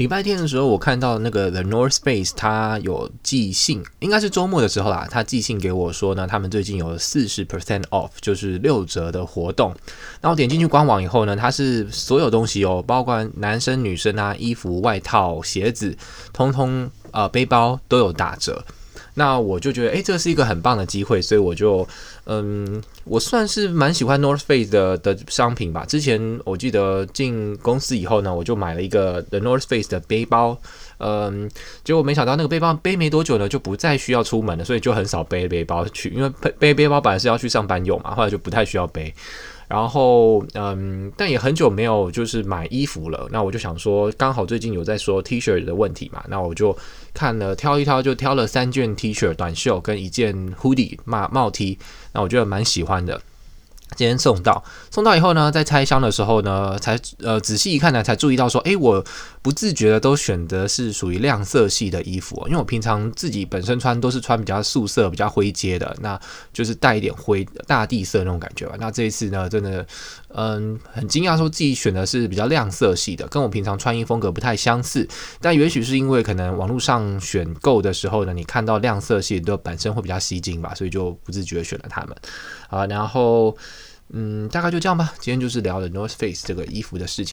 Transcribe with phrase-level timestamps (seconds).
[0.00, 5.06] 礼拜天的时候，我看到那个 The North Face，他有寄信，应该是周末的时候啦。
[5.10, 9.76] 他寄信给我说呢，他们最近有四十 percent off，就是六折的活动。
[10.22, 15.94] 然后点进去官网以后呢，它是所有东西哦，包括男生、女生啊，衣服、外套、鞋子，
[16.32, 18.64] 通通呃背包都有打折。
[19.14, 21.86] 那我就觉得，诶，这是一个很棒的机会，所以我就，
[22.24, 25.84] 嗯，我算是蛮喜欢 North Face 的的商品吧。
[25.84, 30.56] 之前我记得进公司以后呢，我就买了一个 The North Face 的背包，
[30.98, 31.50] 嗯，
[31.84, 39.12] 结果没想到那个背包背没多久呢，就不再需要出门了，所以就很少背背包去，因为背背背包本来是要去上班用嘛，后来就不太需要背。
[39.70, 43.28] 然后，嗯，但也很久没有就是买衣服了。
[43.30, 46.76] 那我就想说，刚好最近有在说 T 恤的问题嘛，那我就
[47.14, 51.78] 看了挑一挑，就挑了三件 T 恤短袖跟一件 hoodie 帽帽 T，
[52.12, 53.22] 那我觉得蛮喜欢的。
[53.96, 59.04] 今天送到，送到以后呢，在拆箱的时候呢，才呃仔细一看呢，才注意到说，诶，我
[59.42, 66.18] 不自觉的都选的是属于亮色系的衣服，因为我平常自己本身穿都是穿比较素色、比较灰阶的，那
[66.52, 68.76] 就是带一点灰大地色那种感觉吧。
[68.78, 69.84] 那这一次呢，真的，
[70.28, 75.06] 嗯，很惊讶，说自己选的是比较亮色系的，跟我平常穿衣风格不太相似。
[75.40, 82.16] 但也许是因为可能网络上选购的时候呢，你看到亮色系的本身会比较吸睛吧，所以就不自觉选了它们。
[82.68, 83.56] 啊，然后。
[84.12, 85.12] 嗯，大概就这样吧。
[85.20, 87.28] 今天就是聊了 North Face 这个衣服的事情。